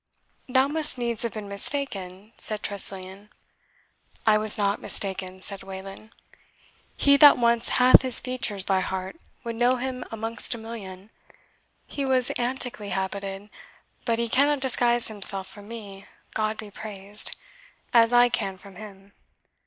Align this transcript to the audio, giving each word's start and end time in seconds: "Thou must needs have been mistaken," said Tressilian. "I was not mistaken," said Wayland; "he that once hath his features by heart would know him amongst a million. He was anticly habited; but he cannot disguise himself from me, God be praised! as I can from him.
"Thou 0.49 0.67
must 0.67 0.97
needs 0.97 1.21
have 1.21 1.33
been 1.33 1.47
mistaken," 1.47 2.33
said 2.35 2.63
Tressilian. 2.63 3.29
"I 4.25 4.35
was 4.39 4.57
not 4.57 4.81
mistaken," 4.81 5.41
said 5.41 5.61
Wayland; 5.61 6.09
"he 6.97 7.17
that 7.17 7.37
once 7.37 7.69
hath 7.77 8.01
his 8.01 8.19
features 8.19 8.63
by 8.63 8.79
heart 8.79 9.21
would 9.43 9.57
know 9.57 9.75
him 9.75 10.03
amongst 10.11 10.55
a 10.55 10.57
million. 10.57 11.11
He 11.85 12.03
was 12.03 12.31
anticly 12.31 12.89
habited; 12.89 13.51
but 14.03 14.17
he 14.17 14.27
cannot 14.27 14.59
disguise 14.61 15.07
himself 15.07 15.45
from 15.45 15.67
me, 15.67 16.07
God 16.33 16.57
be 16.57 16.71
praised! 16.71 17.35
as 17.93 18.11
I 18.11 18.27
can 18.27 18.57
from 18.57 18.77
him. 18.77 19.13